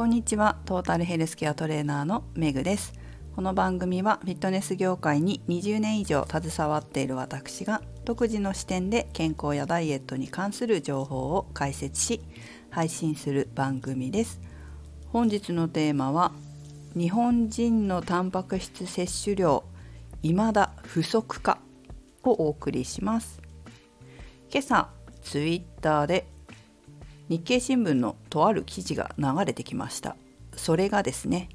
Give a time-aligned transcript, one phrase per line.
[0.00, 0.56] こんにちは。
[0.64, 2.94] トータルヘルスケアトレーナーのメグです。
[3.36, 12.22] この番組はフィットネス業界に20年以上携わっている私が独自の視点で健康やダイエットに関する情報を解説し
[12.70, 14.40] 配信する番組です。
[15.08, 16.32] 本日のテーマは
[16.96, 19.64] 日本人のタンパク質摂取量
[20.22, 21.58] 未だ不足か
[22.22, 23.38] をお送りします。
[24.50, 24.88] 今朝
[25.20, 26.26] ツイッターで
[27.30, 30.16] 日経新聞のとある記事が流れてきました。
[30.56, 31.48] それがですね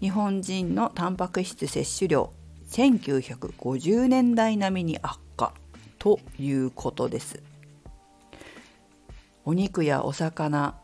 [0.00, 2.32] 日本人のタンパク質摂取量
[2.68, 5.52] 1950年代並みに悪化
[5.98, 7.42] ということです。
[9.44, 10.76] お肉やお魚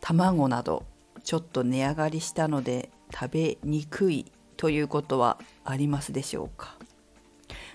[0.00, 0.84] 卵など
[1.22, 6.76] ちょっと値上がりしたので食べにくいということはありますでしょうか、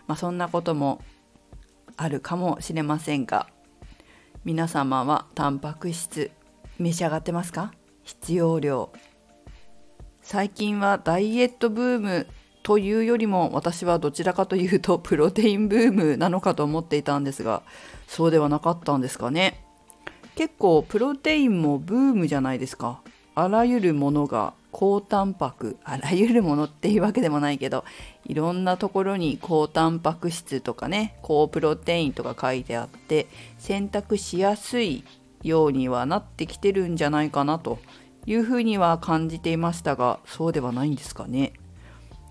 [0.06, 1.02] まあ、そんなことも
[1.96, 3.48] あるかもしれませんが
[4.48, 6.32] 皆様はタンパク質
[6.80, 7.74] 召し上がってますか？
[8.04, 8.94] 必要量。
[10.22, 12.28] 最近はダイエットブーム
[12.64, 17.62] というよりも私はどちらかというとプロテインブームなのかと思っていたんですが
[18.08, 19.66] そうではなかったんですかね。
[20.36, 23.02] 結構プロテインもブームじゃないですか。
[23.40, 27.86] あらゆるものが高タンパクあらゆるものっていうわけでもないけど
[28.26, 33.28] いろんなところに高タンパク質とかね高プロテインとか書いてあって
[33.60, 35.04] 選択しやすい
[35.44, 37.78] ようにはなってきてるんじゃないかなと
[38.26, 41.54] いうふうには感じていましたがそうではないんですかね。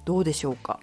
[0.05, 0.81] どうでしょうか。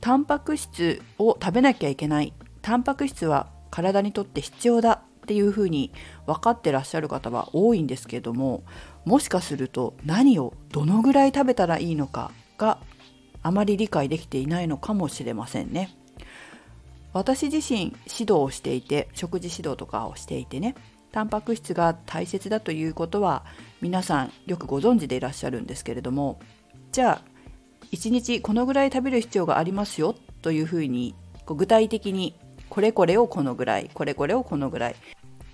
[0.00, 2.32] タンパク質を食べなきゃいけない。
[2.62, 5.02] タンパク質は体にとって必要だ。
[5.32, 5.90] っていうふうに
[6.26, 8.64] 分かってらっしゃる方は多いんですけども
[9.06, 12.76] もしかすると何をどのぐらい食べたらいいのかが
[13.42, 15.96] あまり理解できていないのかもしれませんね。
[17.14, 20.74] 私自身指導をしていて食事指導とかをしていてね
[21.12, 23.44] タンパク質が大切だということは
[23.80, 26.40] 皆さんよくご存知でいらっしゃるんですけれども
[26.90, 27.22] じゃあ
[27.92, 31.14] 1日このぐらい食べる必要がありますよというふうに
[31.46, 32.34] 具体的に
[32.72, 34.96] これこれをこのぐらいこれこれをこのぐらい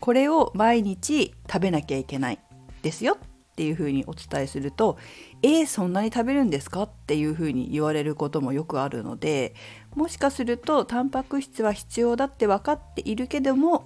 [0.08, 2.38] これを毎日食べなきゃいけない
[2.80, 4.96] ですよっていうふうにお伝えすると
[5.44, 9.54] 「えー、そんなに食べるんですか?」っていうふうに言われることもよくあるので
[9.94, 13.84] もしかするとタンパク質は必要だって分かっているけども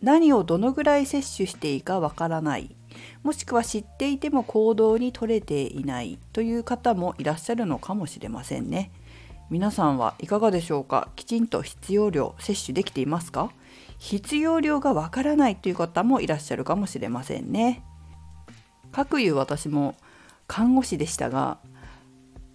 [0.00, 2.76] 何をどのぐらい摂取していいかわからない
[3.24, 8.92] もしくは知っていても行動に取れていないという方もいらっしゃるのかもしれませんね。
[9.50, 11.10] 皆さんはいかがでしょうか？
[11.16, 13.50] きちんと必要量摂取できていますか？
[13.98, 17.82] 必要量がわからないという方もいらっしゃるかもしれませんね。
[18.92, 19.96] かくいう私も
[20.46, 21.58] 看護師でしたが、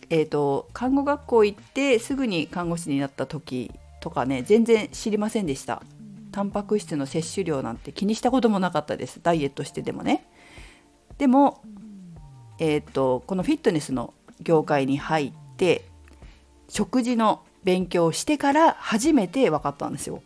[0.10, 5.82] えーと、看護学校行ってすぐに看護師になった時とかね全然知りませんでした。
[6.32, 10.26] タンパク質の摂取量なんて気にしたこともなかったですダイエットしてでもね。
[11.18, 11.62] でも、
[12.60, 15.86] えーとこのフィットネスの業界に入って
[16.70, 20.22] 食事の勉強をしてから初めて分かったんですよ。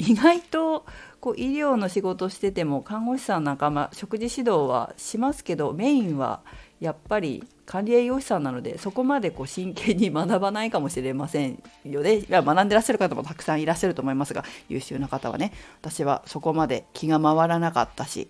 [0.00, 0.86] 意外と
[1.20, 6.40] こう医療の仕事してても看護師さん仲間食事指導はしますけどメインは
[6.80, 12.22] やっぱり管理栄養士さんなので そこまでこう真剣に学ばないかもしれませんよね。
[12.30, 15.52] 学んでらっしゃる方もたくさんいらっしゃると思いますが優秀な方はね。
[15.82, 18.28] 私はそこまで気が回らなかったし、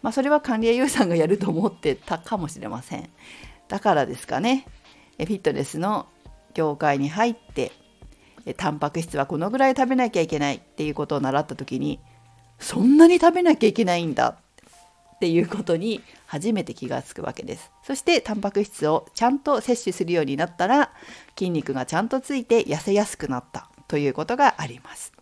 [0.00, 3.10] まあ、それは管理栄養士さんがやると思ってたかもしれません。
[3.68, 4.64] だからですかね。
[5.18, 6.06] フィットネスの
[6.54, 7.72] 業界に入って
[8.56, 12.00] タンパク質はこのぐらい食べなきゃいけないっていうことを習った時に
[12.58, 14.36] そんなに食べなきゃいけないんだ
[15.16, 17.70] っていうことに初めて気がつくわけです。
[17.82, 20.92] そしてタンパク質をちゃんと摂取するようになったら
[21.38, 25.12] 筋肉がちゃんとついて痩せやすくなったということがあります。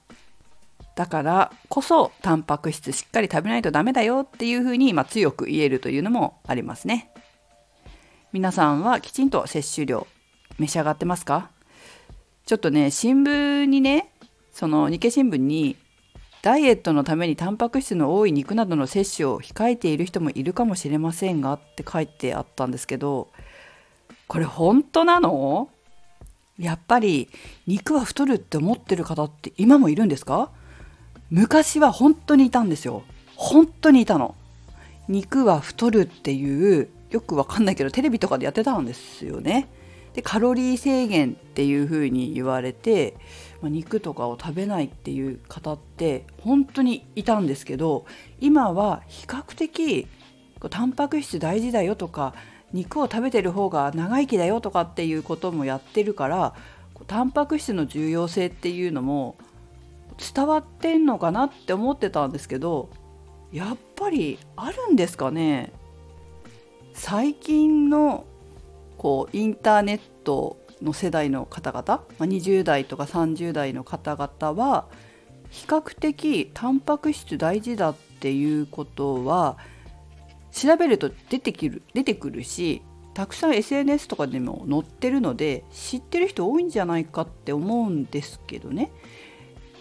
[0.94, 7.12] だからこそタンパク質しっかり食べないとダメだよっていうふうに、ま、強く言えるというのもありますね。
[8.32, 10.06] 皆さんはきちんと摂取量
[10.58, 11.50] 召し上がってますか？
[12.48, 14.10] ちょっとね新聞にね
[14.52, 15.76] その日経新聞に
[16.40, 23.28] ダイエットのためにタンパク質の多い肉などの摂取を控えている人もいるかもしれませんがって書いてあったんですけど
[24.28, 25.68] これ本当なの？
[26.58, 27.28] やっぱり
[27.66, 30.50] 肉は太るって思ってる方って今もいるんですか？
[31.28, 33.02] 昔は本当にいたんですよ。
[33.36, 34.34] 本当にいたの。
[35.06, 39.68] 肉は太るっていうよくわかんないけどテレビとかでやってたんですよね。
[40.18, 43.14] でカロリー制限っていうふうに言われて、
[43.62, 48.04] まあ、肉とかを食べないっていう方って本当にいたんですけど
[48.40, 50.08] 今は比較的
[50.70, 52.34] タンパク質大事だよとか
[52.72, 56.52] 肉を食べてる方が長生きだよとかっていうこともやってるから
[57.06, 59.36] タンパク質の重要性っていうのも
[60.34, 62.90] 伝わってんのかなって思ってたんですけど
[63.52, 65.72] やっぱりあるんですかね。
[66.92, 68.24] 最近の
[68.98, 74.86] こうインターネットの世代の方々、まあ、20代とか30代の方々は
[75.50, 79.56] 比較的タンパク質大事だっていうことは
[80.52, 82.82] 調べると出てくる出てくるし
[83.14, 88.92] たくさん SNS とかでも載ってるので知ってる人多いんじゃないかって思うんですけどね。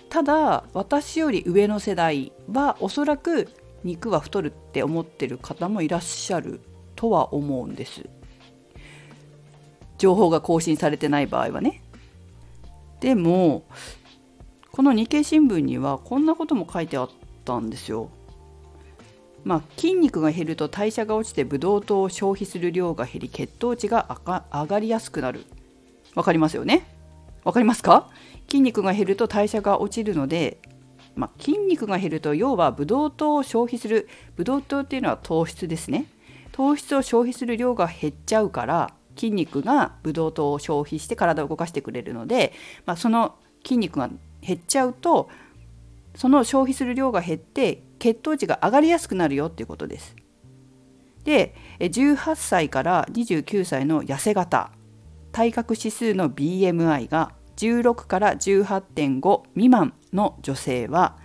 [0.09, 3.49] ただ私より上の世代はおそらく
[3.83, 6.61] 肉は太るって思ってる方もいらっしゃる
[6.95, 8.09] とは思うんです。
[9.97, 11.81] 情報が更新されてない場合はね。
[12.99, 13.65] でも
[14.71, 17.09] この日経新聞にはこんなことも書いてあっ
[17.45, 18.09] たんですよ。
[19.44, 24.17] まあ、筋肉が減ると代謝が落ちてブドウ糖を消費する量が減り血糖値が
[24.51, 25.45] 上がりやすくなる。
[26.15, 26.85] わかりますよね？
[27.44, 28.09] わかりますか？
[28.49, 30.57] 筋肉が減ると代謝が落ちるので、
[31.15, 34.09] まあ、筋肉が減ると要はブドウ糖を消費する。
[34.35, 36.07] ブドウ糖っていうのは糖質ですね。
[36.51, 42.53] 糖質を消費する量が減っちゃうから筋肉がブドウ糖を消費して体を動かしてくれるので、
[42.85, 44.09] まあ、その筋肉が
[44.41, 45.29] 減っちゃうと
[46.15, 50.15] その消費する量が減って血糖値が上がりやすくなるよっていうことです。
[51.23, 54.71] で18歳から29歳の痩せ型
[55.33, 61.17] 体格指数の BMI が16から18.5未満の女性は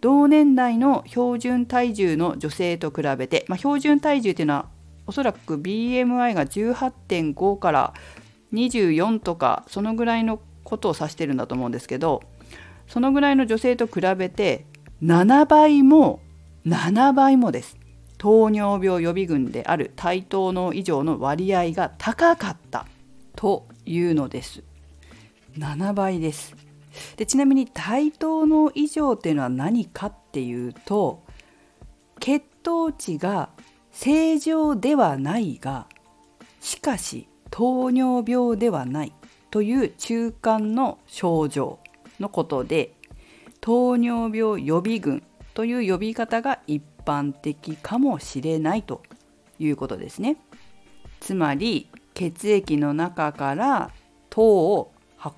[0.00, 4.66] 同年代の標準体重の女性と比べて、まあ、標準体重っていうのは
[5.08, 7.94] おそらく BMI が18.5から
[8.52, 12.22] 24とかそのぐらいのことを指してるんだと思うんですけど
[12.86, 14.66] そのぐらいの女性と比べて
[15.02, 16.20] 7倍も
[16.66, 17.78] 7倍もです。
[18.18, 22.86] 糖尿病予備軍である対等の以上の割合が高かった
[23.36, 24.62] というのです。
[25.56, 26.54] 7倍です。
[27.16, 31.22] でちなみに対等の以上っていうのは何かっていうと
[32.20, 33.50] 血糖値が
[34.00, 35.88] 正常ではないが
[36.60, 39.12] しかし糖尿病ではない
[39.50, 41.80] という中間の症状
[42.20, 42.92] のことで
[43.60, 49.02] 糖尿病予備軍という呼び方が一般的かもしれないと
[49.58, 50.36] いうことですね。
[51.18, 53.90] つまり血液の中から
[54.30, 54.92] 糖を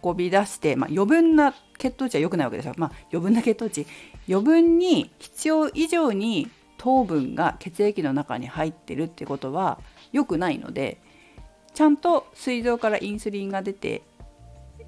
[0.04, 2.74] 運び出して、まあ、余分な血糖値は良くないわけですよ。
[2.76, 3.86] まあ、余分な血糖値
[4.28, 9.78] 余分に必要以上に糖分が血液の中に入ってるってことは
[10.12, 10.98] 良くないので
[11.74, 14.00] ちゃんと膵臓からインスリンが出て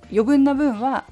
[0.04, 1.04] 余分な分は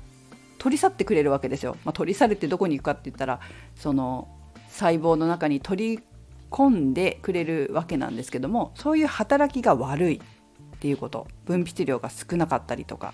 [0.56, 1.76] 取り去ってくれるわけですよ。
[1.84, 3.40] まあ、取り去るってどこに行くかって言ったら
[3.76, 4.28] その
[4.68, 6.02] 細胞の中に取り
[6.50, 11.28] 込んでくれるわけなんですけどもそういう働きが悪いっていうこと。
[11.44, 13.12] 分泌量が少なかったりとか。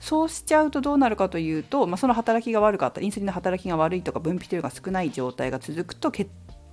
[0.00, 6.30] そうしちゃうとどうなるかというと、まあ、その働きが悪かったインスリンの働きが悪いとか分泌量が少ない状態が続くと血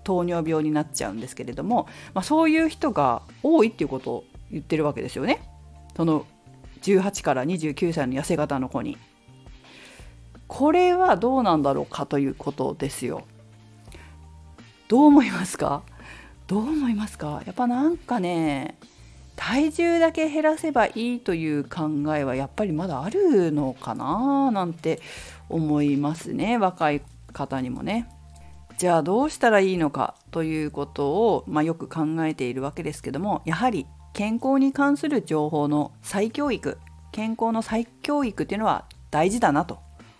[0.08, 5.42] 糖尿病になっちゃうんですけれども、まあ、そういう人が多いっていうことを言ってるわけですよね。
[5.98, 6.26] その
[6.82, 8.98] 18から29歳の痩せ型の子に。
[10.48, 13.26] これはどうなんだろうかということですよ。
[14.88, 15.84] どう思いますか？
[16.48, 17.42] どう思いますか？
[17.46, 18.78] やっぱなんかね
[19.36, 25.02] 体重だけ減らせばいいという考えはやっぱりまだあるのかななんて
[25.50, 27.02] 思いますね若い
[27.34, 28.10] 方にもね。
[28.78, 36.78] じゃあどうしたらいいのかということを、まあ、よく考えているわけですけどもやはり健康に関する情報の再教育
[37.12, 39.80] 健康の再教育っていうのは大事だなと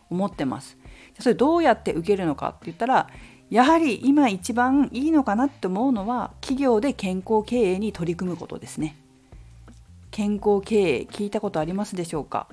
[0.10, 0.78] 思ってます。
[1.20, 3.10] それどうやって受けるのかって言ったら
[3.50, 8.96] やはり今一番いいのかなって思うのは企業で健康経営に取り組むことですね。
[10.12, 12.48] 健康経営聞いたことありますでしょうか？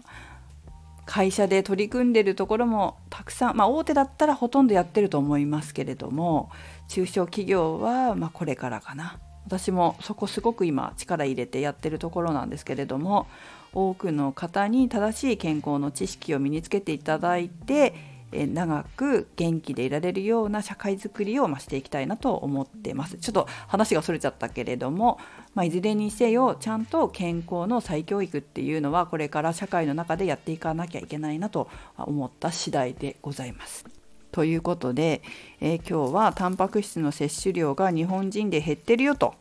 [1.07, 6.51] 会社で取り組んでるところもたくさん、まあ、大手だったらほとんどやってると思いますけれども
[6.89, 9.19] 中小企業はまこれからかな。
[9.47, 13.27] 私もそこすごく今力入れてやってるところなんですけれども
[13.75, 18.14] 多くの方に正しい健康の知識を身につけていただいて
[18.47, 25.19] 長く元気でいられるような社会づくりをしていきたいなと思ってますちょっと話がそれちゃったけれども、
[25.55, 33.85] まあ、いずれにせよちゃんと健康の再教育っていうのはこれから社会の中でやっていかなきゃいけないなと思った次第でございます。
[34.33, 35.23] ということで、
[35.61, 39.35] えー、今日はタンパク質の摂取量が日本人で減ってるよと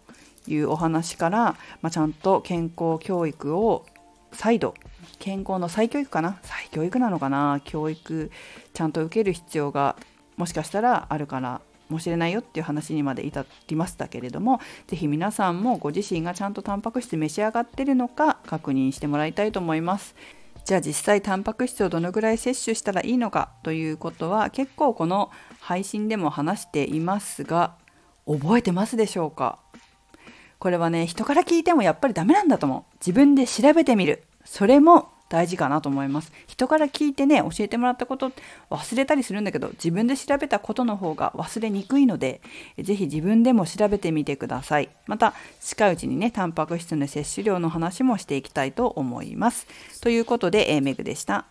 [0.47, 3.85] いうお話から、まあ、ちゃんと健康教育を
[4.33, 4.73] 再度
[5.19, 6.39] 健康の再教育かな？
[6.41, 7.61] 再教育なのかな？
[7.63, 8.31] 教育
[8.73, 9.95] ちゃんと受ける必要が
[10.37, 20.15] もしかしたらあるからもしれないよっていう話にまで至りましたけれども是非皆さんもご自身がちゃんとタンパク質召し上がってるのか確認してもらいたいと思います。
[20.65, 27.75] じゃあ実際タンパク質をどのぐらい摂取したらいいのかということは結構この配信でも話していますが
[28.25, 29.59] 覚えてますでしょうか？
[30.63, 32.95] これはね人から聞いてもやっぱりダメなんだと思う。
[33.05, 34.23] 自分で調べてみる。
[34.45, 36.31] それも大事かなと思います。
[36.47, 38.31] 人から聞いてね教えてもらったこと
[38.69, 42.39] 忘れたりするんだけど自分で調べたことの方が忘れにくいので
[42.79, 44.87] 是非自分でも調べてみてください。
[45.05, 49.67] また近いうちにねタンパク質の摂取量の話もしていきたいと思います。
[49.99, 51.45] ということで、えー、メグでした。